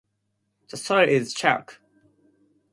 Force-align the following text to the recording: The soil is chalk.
The 0.69 0.77
soil 0.77 1.07
is 1.07 1.31
chalk. 1.31 1.79